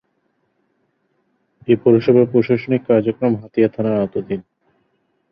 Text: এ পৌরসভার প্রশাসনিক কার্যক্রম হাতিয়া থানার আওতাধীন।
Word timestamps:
এ 1.67 1.73
পৌরসভার 1.83 2.25
প্রশাসনিক 2.31 2.81
কার্যক্রম 2.87 3.33
হাতিয়া 3.35 3.69
থানার 3.75 3.99
আওতাধীন। 3.99 4.41